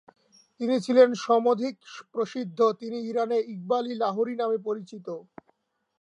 [0.59, 1.75] তিনি ছিলেন সমধিক
[2.13, 5.07] প্রসিদ্ধ; তিনি ইরানে ইকবাল-ই-লাহোরী নামে পরিচিত।